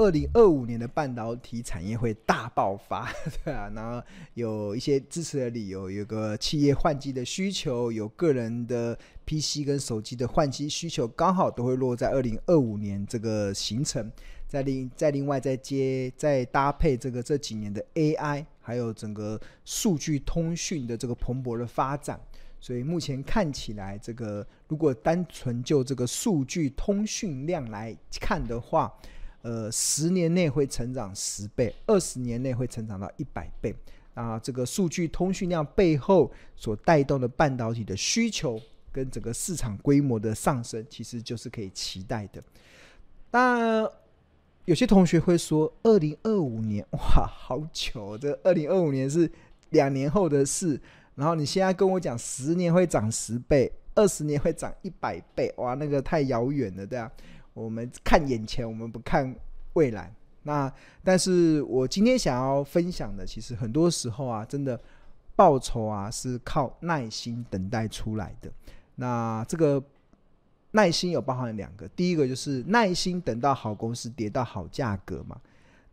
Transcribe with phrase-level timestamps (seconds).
[0.00, 3.12] 二零二五年的半导体产业会大爆发，
[3.44, 14.10] 对啊，然后有一些支持的理由，有个企业换机的需求，有个人的 PC 跟手机的换机需求，刚好都会落在二零二五年这个行程。
[14.48, 22.18] 再另再另外再接再搭配这个这几年的 AI，还有整个数据通讯的这个蓬勃的发展，
[22.58, 28.92] 所以目前看起来，这个如果单纯就这个数据通讯量来看的话，
[29.42, 33.74] 呃，十年内会成长十倍，二十年内会成长到一百倍。
[34.14, 38.60] 啊，这个数据通讯量背后所带动的半导体的需求
[38.92, 42.42] 跟整个市场规模的上升，其实就是可以期待的。
[43.30, 43.88] 那
[44.66, 49.30] 有些同学会说，二零二五年哇，好久，这二零二五年是
[49.70, 50.78] 两年后的事。
[51.14, 57.10] 然后你现在跟我讲，十年会涨十倍，二十年会涨一百倍，哇，那个太遥远了，对啊。
[57.54, 59.34] 我们看眼前，我们不看
[59.74, 60.12] 未来。
[60.42, 60.72] 那
[61.04, 64.80] 但是我今天想要分享的，其实很多时候啊，真的
[65.36, 68.50] 报酬啊是靠耐心等待出来的。
[68.96, 69.82] 那这个。
[70.72, 75.36] 耐心有包含两个，第一个就是耐心等到好公司跌到好价格嘛。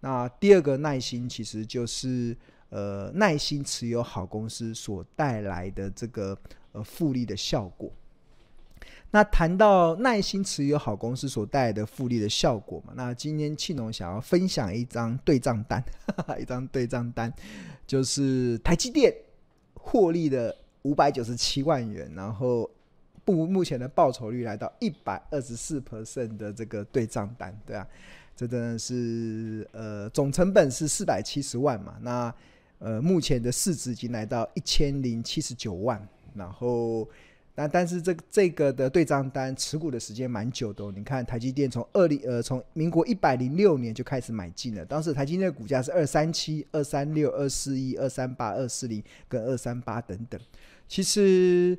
[0.02, 2.38] 那第二个耐心其实就是
[2.70, 6.38] 呃耐心持有好公司所带来的这个
[6.74, 7.92] 呃复利的效果。
[9.12, 15.84] 那谈到耐心持有好公司所带来的复利的效果嘛，那今天庆农想要分享一张对账单，
[16.40, 17.34] 一张对账单，
[17.86, 19.14] 就是台积电
[19.74, 22.70] 获利的五百九十七万元，然后。
[23.30, 27.86] 目目前的报酬率来到一百二十四 percent 的这个对账单，对啊，
[28.34, 32.34] 这真的是呃总成本是四百七十万嘛，那
[32.80, 36.02] 呃目前的市值已经来到一千零七十九万，
[36.36, 37.06] 然后
[37.58, 50.40] 那但是这这个的对账单持股的时间蛮久的哦，你看台积电从二零呃从民国一百零六年就开始买进了，当时台积电的股价是二三七、二三六、二四一、二三八、二四零跟二三八等等，
[50.88, 51.78] 其实。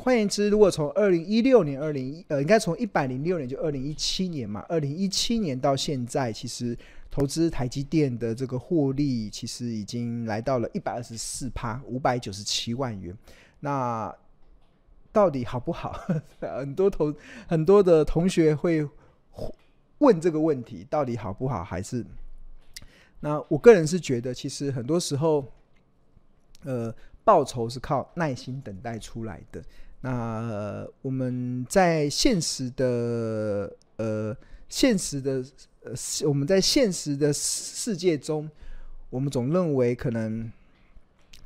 [0.00, 6.78] 换言之，如果从二零一六年、二零一呃，应该从一百零六年就二零一七年嘛，二零一七年到现在，其实
[7.10, 13.12] 投资台积电的这个获利，其实已经来到了一百二十四趴，五百九十七万元。
[13.60, 14.14] 那
[15.12, 15.98] 到底好不好？
[16.40, 17.14] 很多同
[17.48, 18.88] 很多的同学会
[19.98, 21.64] 问这个问题，到底好不好？
[21.64, 22.04] 还是
[23.20, 25.44] 那我个人是觉得，其实很多时候，
[26.62, 29.62] 呃，报酬是靠耐心等待出来的。
[30.00, 34.36] 那、我们在现实的呃
[34.68, 35.44] 现实的
[35.82, 35.92] 呃
[36.28, 38.48] 我们在现实的世界中，
[39.10, 40.52] 我们总认为可能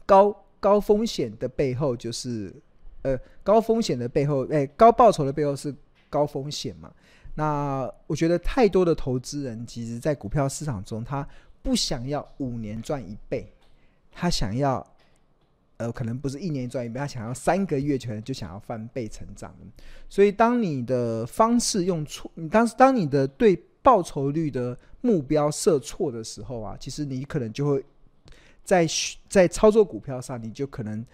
[0.04, 2.54] 高高风险的背后就是
[3.02, 5.74] 呃高风险的背后，哎、高报酬的背后是
[6.08, 6.88] 高风险嘛？
[7.34, 11.26] 那我觉得太多的投资人其实，在股票市场中，他
[11.62, 13.52] 不想要五年赚一倍，
[14.12, 14.86] 他想要。
[15.78, 19.52] 呃，可能不是一年赚一倍，他想要三个月可能就想要翻倍成长。
[20.08, 27.84] 所以，当你的方式用错，你当当你的对报酬率的目标设错的时候啊，其实你可能就会
[28.64, 28.86] 在
[29.28, 31.04] 在操作股票上，你就可能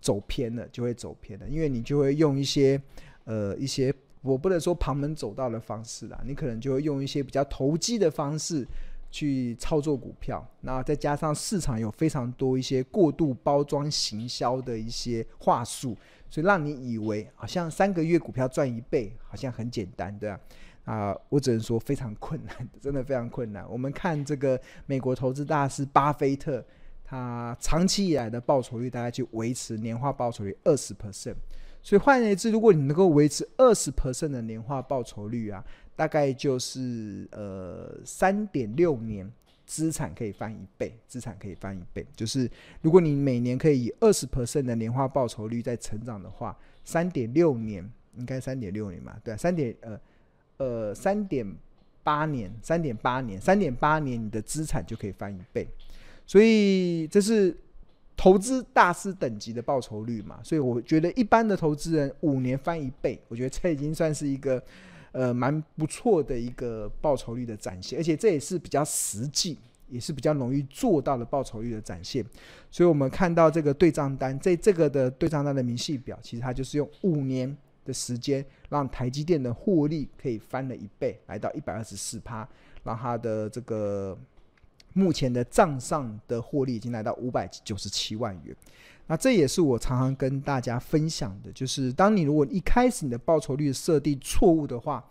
[0.00, 2.80] 走偏了，就会走偏了，因为你就会用一些
[3.24, 8.66] 呃一些我不能说旁门左道的方式啦，你可能就会用一些比较投机的方式。
[9.10, 15.96] 去操作股票，那再加上市场有非常多一些过度包装行销的一些话术，
[16.28, 20.38] 所以让你以为好像三个月股票赚一倍，好像很简单，对啊，
[20.84, 23.66] 啊，我只能说非常困难， 真的非常困难。
[23.70, 26.62] 我们看这个美国投资大师巴菲特，
[27.08, 31.36] 他长期以来的报酬率大概就维持年化报酬率二十 percent，
[31.82, 35.64] 所以换言之，如果你能够维持二十 percent 的年化报酬率啊。
[35.98, 39.28] 大概就是呃三点六年，
[39.66, 42.06] 资产可以翻一倍，资产可以翻一倍。
[42.14, 42.48] 就是
[42.82, 47.84] 如果你每年可以以二十 percent 的年化报酬率在成长的话，三点六年
[48.14, 49.16] 应该三点六年嘛？
[49.24, 50.00] 对啊，三点呃
[50.58, 51.44] 呃三点
[52.04, 55.66] 八年，三点八年，三点八年你的资产就可以翻一倍。
[56.28, 57.56] 所以这是
[58.16, 60.38] 投资大师等级的报酬率嘛？
[60.44, 64.62] 所以我觉得一般的投资人五年翻一倍，我觉得这已经算是一个。
[65.12, 69.58] 呃，蛮不错的一个报酬率的展现，而且这也是比较实际，
[69.88, 72.22] 也是比较容易做到的报酬率的展现。
[72.70, 82.46] 所以，我们看到这个对账单，这这个的对账单的明细表，其实它就是用五年的时间，让台积电的获利可以翻了一倍，来到一百二十四趴，
[82.84, 84.16] 让它的这个
[84.98, 88.56] 目前的账上的获利已经来到五百九十七万元。
[89.06, 95.02] 那这也是我常常跟大家分享的，就是当你如果一开始你的报酬率设定错误的话，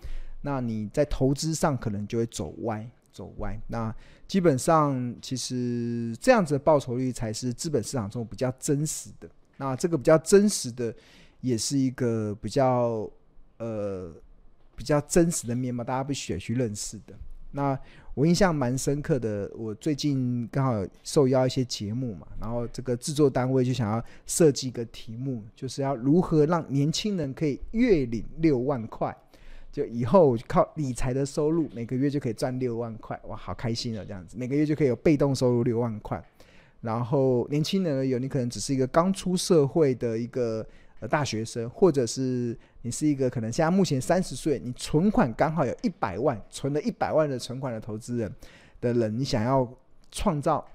[0.42, 3.60] 那你在投资上可能就会走歪，走歪。
[3.68, 3.94] 那
[4.28, 9.28] 基本上其实这样子的报酬率才是资本市场中比较真实的。
[9.58, 10.94] 那这个比较真实的，
[11.42, 13.10] 也是一个比较
[13.58, 14.14] 呃
[14.76, 17.16] 比较真实的面貌，大家必须得去认识的。
[17.50, 17.80] 那
[18.18, 29.16] 我印象蛮深刻的，我最近刚好受邀一些节目嘛，然后这个制作单位就想要设计一个题目，就是要如何让年轻人可以月领六万块，
[29.72, 34.04] 就以后靠理财的收入每个月就可以赚六万块，哇，好开心啊！
[34.04, 36.20] 这样子每个月就可以有被动收入六万块。
[36.82, 40.66] 然后年轻人有，你可能只是一个刚出社会的一个
[41.00, 48.34] 呃大学生，或者是你是一个可能现在目前三十岁，你存款刚好有一百万，存了一百万的存款的投资人
[48.82, 49.68] 的人，你想要
[50.12, 50.66] 创造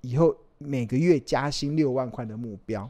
[0.00, 2.88] 以后每个月加薪六万块的目标，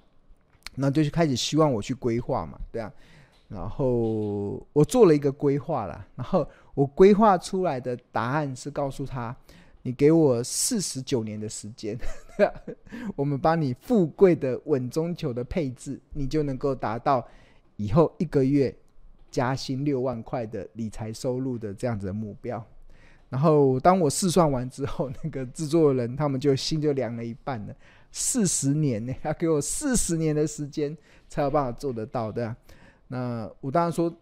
[0.75, 2.92] 那就是开始希望我去规划嘛，对啊。
[3.48, 9.34] 然后我做了一个规划啦，然后我规划出来的答案是告诉他。
[9.88, 11.99] 你给我四十九年的时间，
[13.17, 17.26] 我们帮你富贵的稳中求的配置，你就能够达到
[17.76, 18.76] 以后一个月
[19.31, 22.62] 加薪六万块的理财收入的这样子的目标。
[23.31, 27.75] 然后当我试算完之后，那个制作人他们就心就凉了一半了。
[28.12, 30.94] 四十年呢，要给我四十年的时间
[31.31, 32.55] 才有办法做得到，的？
[33.06, 34.14] 那我当然说。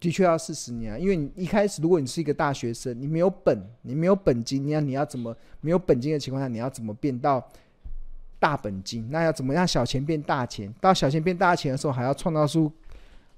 [0.00, 7.44] 的确要四十年啊，因为你一开始，如果你是一个大学生，你没有本，你没有本金，你要你要怎么没有本金的情况下，你要怎么变到
[8.38, 9.08] 大本金？
[9.10, 10.72] 那要怎么样小钱变大钱？
[10.80, 12.70] 到小钱变大钱的时候，还要创造出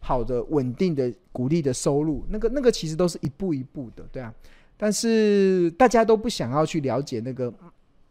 [0.01, 2.27] 好的稳定的鼓励的收入。
[2.29, 4.35] 那个那个其实都是一步一步的，对啊。
[4.77, 7.51] 但是大家都不想要去了解那个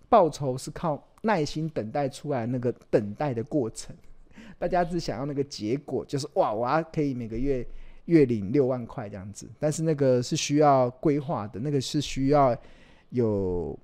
[0.07, 3.95] 报酬是靠耐心等待出来那个等待的过程，
[4.57, 7.63] 大家只想要那个结果，就是哇，我要可以每个月。
[8.09, 12.57] 月领六万块这样子，但是那个是需要规划的，那个是需要
[13.11, 13.77] 有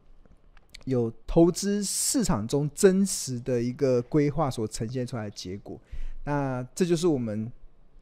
[0.85, 5.79] 有投资市场中真实的一个规划所呈现出来的结果。
[6.25, 7.51] 那这就是我们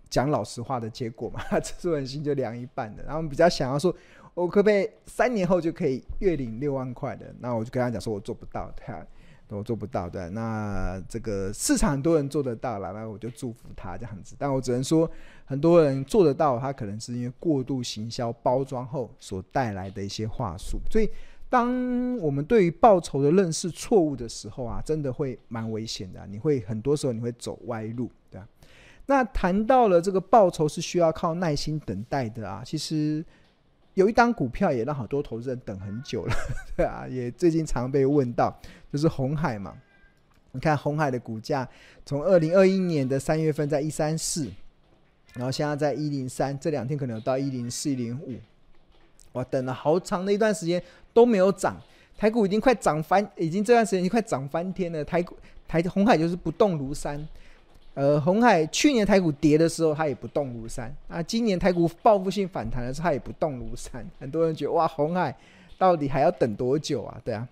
[0.10, 3.04] 讲老实话的结果嘛，制作人心就凉一半的。
[3.04, 3.94] 然后我们比较想要说，
[4.34, 7.36] 我可不可以三年后就可以月领六万块的？
[7.40, 9.06] 那我就跟他讲说，我做不到，对啊。
[9.50, 14.36] 我做不到的，那这个市场很多人做得到了，那我就祝福他这样子。
[14.40, 15.08] 但我只能说，
[15.46, 20.80] 很多人做得到，他可能是因为过度行销包装后所带来的一些话术。
[20.90, 21.08] 所以，
[21.50, 26.26] 当我们对于报酬的认识错误的时候啊，真的会蛮危险的。
[26.26, 28.48] 你会很多时候你会走歪路，对吧？
[29.06, 33.24] 那谈到了这个报酬是需要靠耐心等待的啊，其实。
[33.96, 36.34] 有一档股票也让好多投资人等很久了，
[36.76, 38.56] 对啊，也最近常被问到，
[38.92, 39.74] 就是红海嘛。
[40.52, 41.68] 你看红海的股价，
[42.06, 44.48] 从二零二一年的三月份在一三四，
[45.34, 48.40] 然后现在在一零三，这两天可能到一零四、一零五，
[49.32, 50.82] 哇，等了好长的一段时间
[51.12, 51.76] 都没有涨，
[52.18, 55.36] 台股已经快涨翻，已经这段时间已经快涨翻天了，台股
[55.68, 57.28] 台红海就是不动如山。
[57.96, 61.22] 呃，红海去年台股跌的时候，它也不动如山啊。
[61.22, 64.04] 今年台股报复性反弹的时候，它也不动如山。
[64.20, 65.36] 很多人觉得哇，红海
[65.78, 67.22] 到底还要等多久啊？
[67.24, 67.48] 对啊，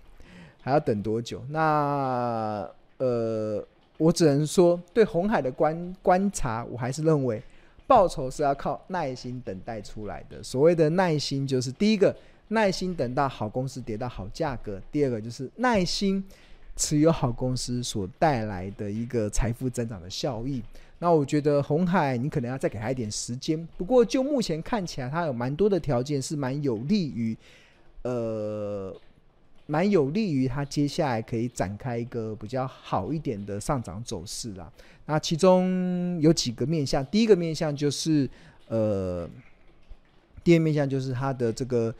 [0.61, 1.43] 还要等多久？
[1.49, 2.67] 那
[2.97, 3.63] 呃，
[3.97, 7.39] 我只能说，对红海的观观察，我还是认为
[7.85, 10.41] 报酬是要靠耐心等待出来的。
[10.41, 12.15] 所谓的耐心，就是第一个
[12.47, 16.23] 耐心等到好公司跌到好价格，第二个就是耐心。
[16.81, 20.63] 持有好公司所带来的一个财富增长的效益，
[20.97, 23.67] 那我觉得红海你可能要再给他一点时间。
[23.77, 27.37] 不过就目前看起来，它有蛮多的条件是蛮有利于，
[28.01, 28.91] 呃，
[29.67, 34.67] 蛮有利于它接下来可以展开一个比较好一点的上涨走势啦。
[35.05, 38.27] 那其中有几个面向，第一个面向就是
[38.67, 39.29] 呃，
[40.43, 41.93] 第二面向就是它的这个。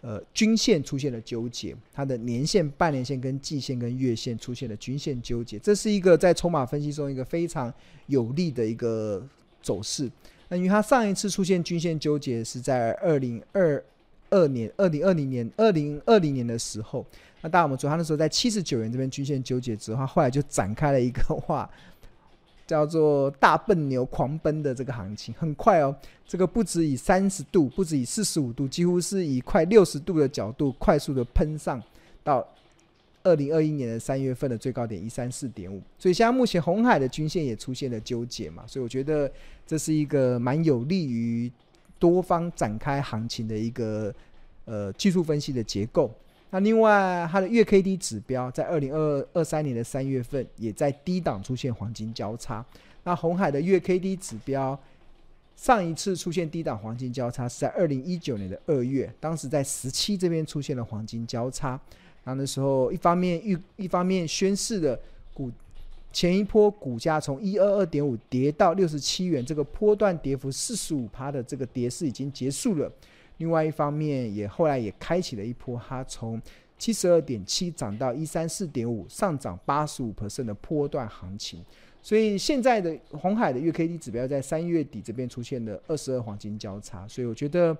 [0.00, 7.72] 呃，均线出现了纠结，它的年线、半年线、跟季线、跟月线出现了均线纠结，这是一个在筹码分析中一个非常
[8.06, 9.26] 有利的一个
[9.60, 10.08] 走势。
[10.48, 13.84] 那因为它上一次出现均线纠结是在二零二
[14.30, 17.04] 二年、二零二零年、二零二零年的时候，
[17.42, 21.68] 那大家我们说它那时候在七十九元这边均线纠结之后，它后来就展开了一个 话。
[22.68, 25.96] 叫做大笨牛狂奔的这个行情很快哦，
[26.26, 31.82] 这个不止以三十度，不止以四十五度，几乎是以快六十度的角度快速的喷上
[32.22, 32.46] 到
[33.22, 39.30] 二零二一年的三月份的最高点一三四点五，所以现在目前红海的均线也出现了纠结嘛，所以我觉得
[39.66, 41.50] 这是一个蛮有利于
[41.98, 44.14] 多方展开行情的一个
[44.66, 46.10] 呃技术分析的结构。
[46.50, 52.64] 那另外，它的月 K D 指标在二零二二三年的三月份也在低档出现黄金交叉。
[53.04, 54.78] 那红海的月 K D 指标
[55.56, 61.78] 上一次出现低档黄金交叉是在二零一九年的二月，当时在十七这边出现了黄金交叉。
[62.24, 64.98] 那那时候一方面预一方面宣示的
[65.34, 65.50] 股
[66.12, 72.90] 前一波股价从一二二点五跌到六十七元，这个波段跌幅四十五趴的这个跌势已经结束了。
[73.38, 76.40] 另外一方面也后来也开启了一波，它从
[76.76, 81.64] 七十二点七涨到一三四点五，上涨八十五%的波段行情。
[82.00, 87.76] 所以现在的红海的月 K D 指标在三月底这边出现了二十二黄金交叉，所以我觉得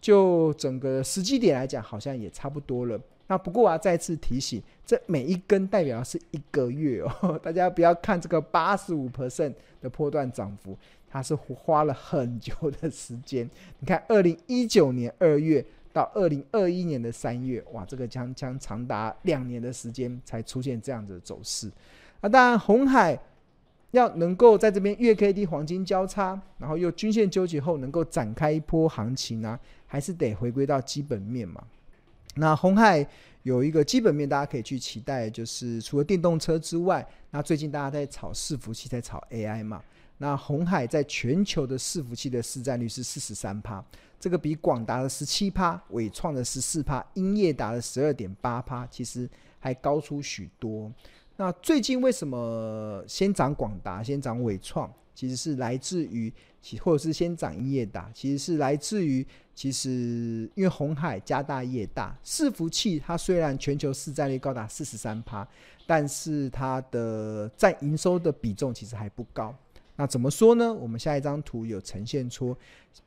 [0.00, 2.98] 就整个时机点来讲，好像也差不多了。
[3.26, 10.76] 那不过我要再次提醒，这每一根代表的是一个月哦， 大家不要看这个八十五%的波段涨幅，
[11.10, 13.48] 它是花了很久的时间。
[13.80, 15.62] 你看，二零一九年二月
[15.92, 21.70] 到二零二一年的三月，哇，这个将将长达两年的时间才出现这样子的走势。
[22.20, 23.18] 那当然，红海。
[23.92, 31.60] 要能够在这边月 K D 黄金交叉，然后又均线纠结后能够展开一波行情呢、还是得回归到基本面嘛。
[32.36, 33.04] 那红海
[33.42, 39.82] 有一个基本面，大家可以去期待，就是除了电动车之外，那最近大家在炒伺服器，在炒 AI 嘛。
[40.22, 43.82] 那红海在全球的伺服器的市占率是四十三趴，
[44.18, 49.26] 这个比广达的十七趴、伟创的十四趴、英业达的十二点八趴，其实
[49.58, 50.92] 还高出许多。
[51.38, 54.92] 那最近为什么先涨广达，先涨伟创？
[55.14, 56.30] 其实是来自于，
[56.82, 65.48] 或者是先涨英业达，其实是来自于，其实因为红海家大业大，伺服器它虽然全球市占率高达四十三趴，
[65.86, 69.54] 但是它的占营收的比重其实还不高。
[70.00, 70.72] 那怎么说呢？
[70.72, 72.56] 我们下一张图有呈现出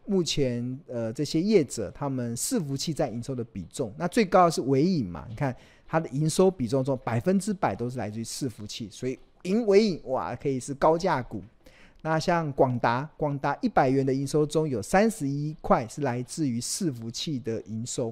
[0.05, 5.25] 目前呃这些业者他们伺服器在营收的比重，那最高是纬颖嘛？
[5.27, 5.55] 你看。
[5.85, 9.19] 它的营收比重中百分之百都是来自于伺服器，所以
[9.67, 11.39] 纬颖哇可以是高价股。
[12.01, 18.11] 那像广达，广达一百元的营收中有三十一块是来自于伺服器的营收，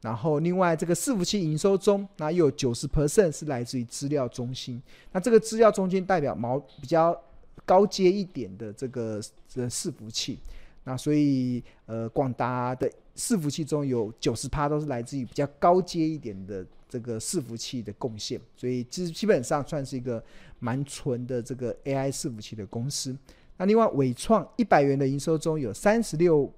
[0.00, 4.80] 然后另外这个伺服器营收中，那又有九十 percent 是来自于资料中心。
[5.10, 7.20] 那这个资料中心代表毛比较
[7.64, 10.38] 高阶一点的这个这伺服器。
[10.84, 16.66] 那所以呃广达的伺服器中有九十趴都是来自于比较高阶一点的。
[16.90, 20.24] 这个伺服器的贡献，所以基基本上算是一个
[20.58, 23.14] 蛮纯的这个 AI 伺服器的公司。
[23.58, 26.50] 那另外纬创一百元的营收中有三十六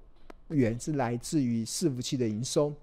[0.47, 2.73] 元是来自于伺服器的营收，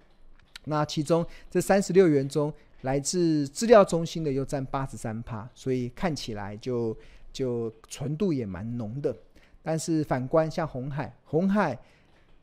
[0.65, 6.95] 那其中这三十六元中来自资料中心的又占八十三趴，所以看起来就
[7.38, 9.16] 就纯度也蛮浓的。
[9.62, 11.78] 但是反观像红海，红海。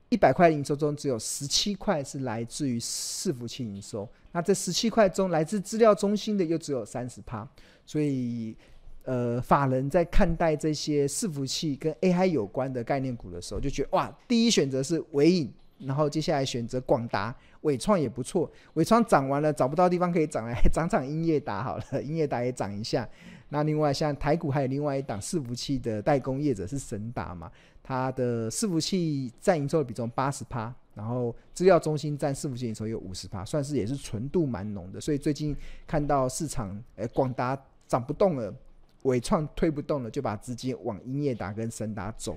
[0.09, 4.07] 一百块营收中，只有十七块是来自于伺服器营收。
[4.31, 7.45] 那这十七块中，来自资料中心的又只有三十趴。
[7.87, 8.55] 所以，
[9.03, 18.49] 呃，法人在看待这些伺服器跟 AI 有关的概念股的时候，就觉得哇，第一选择是纬颖，然后接下来选择广达、伟创也不错。
[18.75, 23.09] 伟创涨完了，找不到地方可以涨，来涨涨英业达好了，英业达也涨一下。
[23.49, 27.49] 那另外像台股还有另外一档伺服器的代工业者是神达嘛，
[27.83, 34.99] 它的伺服器占营收的比重八十趴，然后资料中心占伺服器营收有五十趴，算是也是纯度蛮浓的。
[34.99, 37.55] 所以最近看到市场，诶，广达
[37.87, 38.51] 涨不动了，
[39.03, 42.35] 伟创推不动了，就把资金往英业达跟神达走。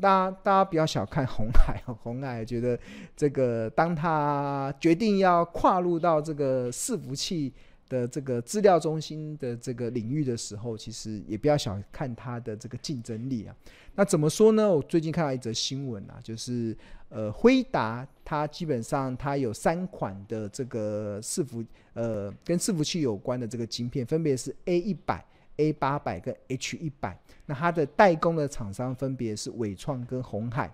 [0.00, 2.78] 大家大家不要小看红海哦，红海觉得
[3.16, 7.52] 这个当他决定要跨入到这个伺服器。
[7.88, 13.54] 的这个资料中心的这个领域的时候，其实也不要小看它的这个竞争力啊。
[13.94, 14.68] 那怎么说呢？
[14.68, 16.76] 我最近看到一则新闻啊，就是
[17.08, 21.64] 呃，辉达它基本上它有三款的这个伺服
[21.94, 25.24] 呃跟伺服器有关的这个晶片，分别是 A 一百、
[25.56, 27.18] A 八百跟 H 一百。
[27.46, 30.70] 那它的代工的厂商分别是纬创跟红海。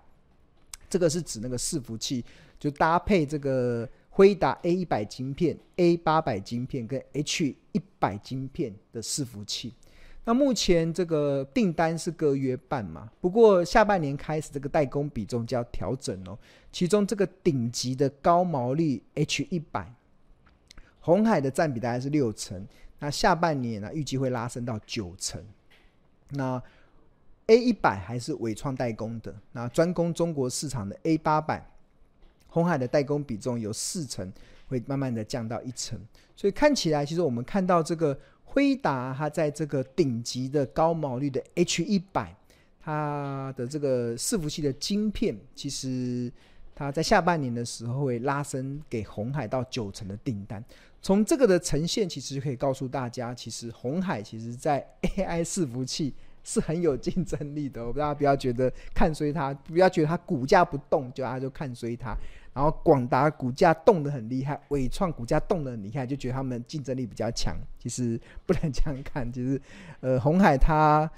[0.88, 2.24] 这个是指那个伺服器，
[2.58, 3.88] 就搭配这个。
[4.14, 9.72] 辉达 A 一百晶片、A 八百晶片跟 H 一百晶片的伺服器，
[10.26, 13.10] 那目前这个订单是各约半嘛？
[13.22, 16.38] 不过下半年开始，这个代工比重就要调整哦。
[16.70, 19.90] 其中这个顶级的高毛利 H 一百，
[21.00, 25.42] 红海的占比大概是六成，那下半年呢预计会拉升到九成。
[26.28, 26.62] 那
[27.46, 31.66] A 一百还是伟创代工的，那专攻中国市场的 A 八百。
[32.52, 34.30] 红海的代工比重由四成
[34.68, 35.98] 会慢慢的降到一成，
[36.36, 42.36] 所以看起来，其实我们看到这个辉达，它在这个顶级的高毛率的 H 一百，
[42.78, 46.30] 它的这个伺服器的晶片，其实
[46.74, 50.62] 它在下半年的时候会拉升给红海到九成的订单。
[51.00, 56.12] 从这个的呈现，其实可以告诉大家，其实红海其实在 AI 伺服器
[56.44, 57.84] 是很有竞争力的。
[57.92, 62.16] 大家不要觉得看衰它，不要觉得它股价不动就大家就看衰它。
[62.54, 67.56] 然后广达股价动得很厉害，纬创股价动得很厉害，就觉得他们竞争力比较强。
[67.78, 69.60] 其实不能这样看，其实
[70.00, 71.10] 呃，红海它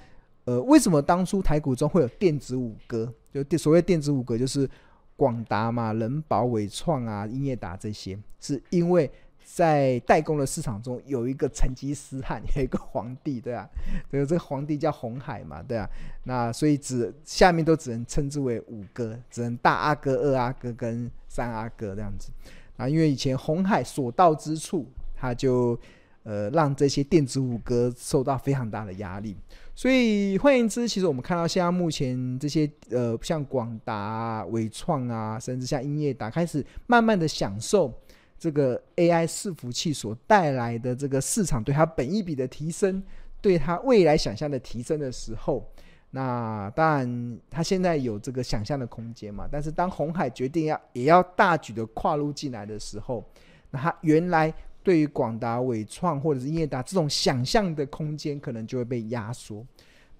[0.45, 3.13] 呃，为什么当初台股中会有电子五哥？
[3.49, 4.69] 就所谓电子五哥，就是
[5.17, 9.11] 广达嘛、人保、伟创啊、英业达这些，是因为。
[9.45, 13.69] 在代工的市场中，有一个成吉思汗， 有一个皇帝，对啊，
[14.11, 15.87] 这个这个皇帝叫红海嘛，对啊，
[16.23, 22.31] 那所以只下面都只能称之为五哥，只能大阿哥、二阿哥跟三阿哥这样子。
[22.75, 24.85] 啊，因为以前红海所到之处，
[25.15, 25.79] 他就
[26.23, 29.37] 呃让这些电子五哥受到非常大的压力，
[29.75, 37.93] 所以换言之，其实我们看到现在目前这些呃像广达啊、纬创啊，甚至像英业达开始慢慢的享受。
[38.37, 43.01] 这个 AI 伺服器所带来的这个市场对它本益比的提升，
[43.41, 45.65] 对它未来想象的提升的时候，
[46.11, 49.47] 那当然它现在有这个想象的空间嘛。
[49.49, 53.23] 但是当红海决定要也要大举的跨入进来的时候，
[53.71, 59.65] 那它原来对于广达、伟创或者是英业达这种想象的空间，可能就会被压缩。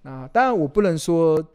[0.02, 1.46] 那当然我不能说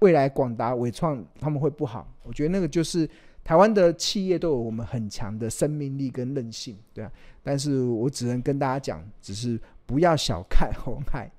[0.00, 3.08] 未来广达、伟创他们会不好，我觉得那个就是。
[3.46, 7.12] 台湾的企业都有我们很强的生命力跟韧性，对啊，
[7.44, 11.30] 但是我只能跟大家讲，只是不要小看红海，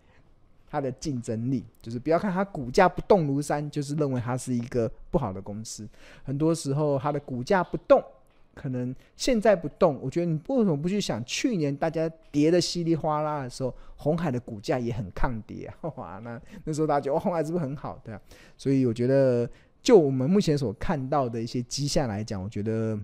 [0.69, 5.85] 它的竞争力，就是不要看它股价不动如山，就是认为它是一个不好的公司。
[6.23, 8.01] 很多时候它的股价不动，
[8.55, 17.99] 可能现在不动，我觉得你为什么不去想，去年大家跌得稀里哗啦的时候，红海的股价也很抗跌啊，哇，那那时候大家觉得红海是不是很好？
[18.01, 18.21] 对啊，
[18.57, 19.45] 所以我觉得。
[19.87, 22.99] 就我们目前所看到的一些迹象来讲，我觉得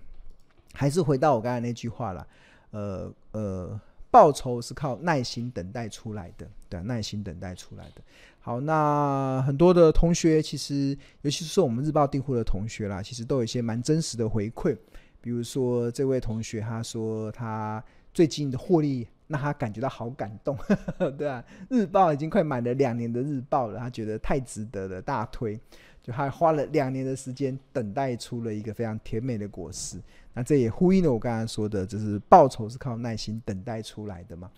[0.73, 2.27] 还是回到我刚才那句话了，
[2.71, 3.79] 呃呃，
[4.11, 8.01] 报酬是靠耐心等待出来的，对，耐心等待出来的。
[8.41, 10.89] 好，那很多的同学其实，
[11.21, 14.77] 尤其是我们日报订户的同学啦，其实都有一些蛮真实的回馈，
[15.21, 17.81] 比如说这位同学他说他
[18.13, 20.57] 最近的获利那他感觉到好感动，
[21.17, 25.59] 对啊，日报已经快买了两年的日报了，他觉得太值得了，大推。
[26.01, 29.97] 就还花了两年的时间，等待出了一个非常甜美的果实。
[30.33, 34.51] 那这也呼应了我刚才说的，就是报酬是靠耐心等待出来的嘛。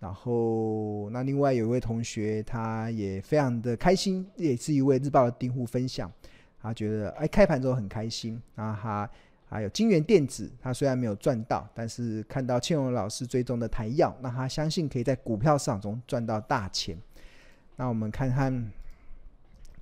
[0.00, 6.10] 然后，那另外有一位同学，他也非常的开心，也是一位日报的订户分享，
[6.60, 8.42] 他觉得哎，开盘之后很开心。
[8.56, 9.08] 然后他
[9.48, 16.96] 还有金元电子，他虽然没有赚到，但是看到庆荣老师追踪的台药，那他相信可以在股票市场中赚到大钱。
[17.76, 18.70] 那我们看看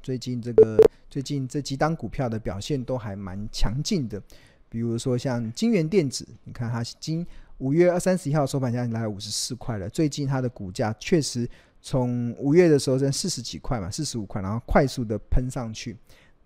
[0.03, 0.77] 最近这个。
[1.09, 4.21] 最近这几档股票的表现都还蛮强劲的，
[4.69, 7.25] 比如说像金元电子，你看它今
[7.59, 9.89] 五月二三十一号收盘价来五十四块了。
[9.89, 11.49] 最近它的股价确实
[11.81, 15.97] 从五月的时候在四十几块嘛，四十五块，然后快速的喷上去。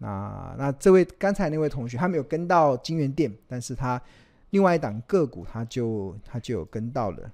[0.01, 4.03] 那那这位刚才那位同学他没有跟到金元店，但是他
[4.51, 7.31] 另外一档个股他就他就有跟到了，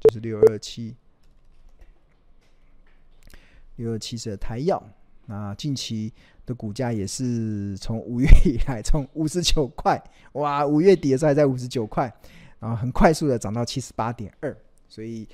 [0.00, 0.96] 就是六二七
[3.76, 4.82] 六二七是台药。
[5.26, 6.12] 那近期。
[6.46, 12.12] 的股价也是从五月以来，从五十九块，哇，五月底的时候还在五十九块，
[12.58, 14.56] 然后很快速的涨到七十八点二，
[14.88, 15.28] 所以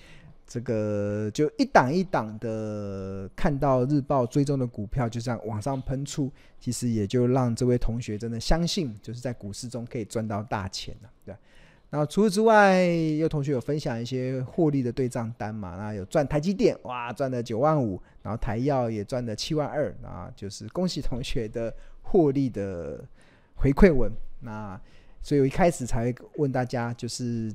[0.47, 6.31] 这个就一档一档的看到日报追踪的股票就这样往上喷出，
[6.61, 11.35] 其实也就让这位同学真的相信，就是在股市中可以赚到大钱了，对。
[11.89, 15.77] 然后除此之外，有同学有分享一些获利的对账单嘛？
[15.77, 23.05] 那有赚台积电，哇，赚了九万五，然后台药也赚了七万二，啊，就是恭喜同学的获利的
[23.55, 24.13] 回馈文。
[24.41, 24.79] 那
[25.23, 27.55] 所以我一开始才会问大家，就是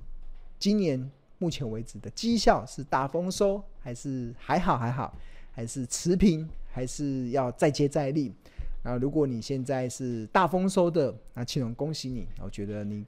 [0.58, 5.14] 今年目前为止的绩效是大丰收，还是还好还好，
[5.52, 8.32] 还是持平，还是要再接再厉？
[8.84, 13.04] 然后如果你现在是大丰收的，那庆隆恭喜你，我觉得你。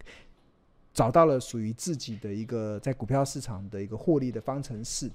[0.96, 5.10] 找到了属于自己的一个在股票市场的一个获利的方程式。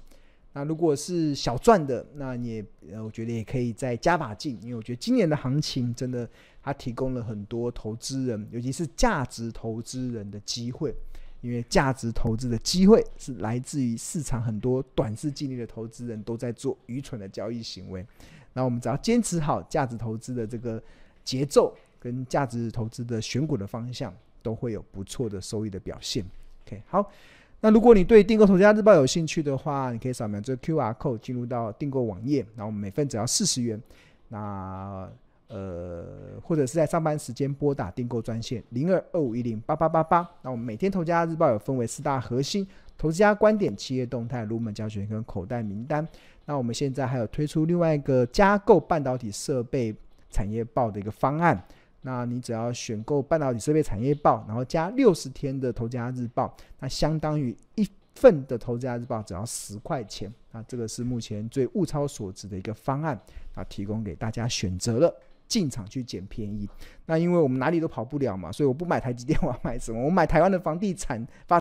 [0.51, 6.29] 那如果是小赚的，那你也，我觉得也可以再加把劲，因为我觉得今年的行情真的
[6.61, 10.93] 它提供了很多投资人，尤其是价值投资人的机会。
[11.41, 18.05] 因为价值投资的机会是来自于市场很多短视近利的投资人都在做愚蠢的交易行为。
[18.53, 20.81] 那我们只要坚持好价值投资的这个
[21.23, 24.13] 节奏跟价值投资的选股的方向。
[24.41, 26.23] 都会有不错的收益的表现。
[26.65, 27.11] OK，好，
[27.59, 33.77] 那如果你对订购《投资家日报》有兴趣的话，你可以扫描这个 QR code 进入到订购网页，然后每份只要四十元。
[34.29, 35.11] 那
[35.49, 40.27] 呃，或者是在上班时间拨打订购专线零二二五一零八八八八。
[40.41, 42.65] 那我们每天《投家日报》有分为四大核心，
[42.97, 46.07] 投资家观点、企业动态、入门教学跟口袋名单。
[46.45, 49.95] 那我们现在还有推出另外一个加购半导体设备
[50.29, 51.61] 产业报的一个方案。
[52.01, 57.85] 那你只要选购半导体设备产业报，然后加六十天的投资家日报，那相当于一
[58.15, 60.33] 份的投资家日报只要十块钱。
[60.51, 63.19] 那这个是目前最物超所值的一个方案，
[63.53, 65.13] 啊，提供给大家选择了，
[65.49, 66.69] 进场去捡便宜。
[67.07, 69.99] 那因为我们哪里都跑不了嘛，所以我不买台积电，我要买什么？
[69.99, 71.57] 我买台湾的房地产发